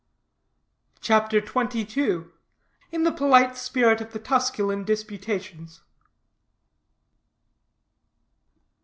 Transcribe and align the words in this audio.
CHAPTER 0.99 1.45
XXII. 1.45 2.23
IN 2.91 3.03
THE 3.03 3.11
POLITE 3.11 3.55
SPIRIT 3.55 4.01
OF 4.01 4.13
THE 4.13 4.19
TUSCULAN 4.19 4.83
DISPUTATIONS. 4.83 5.81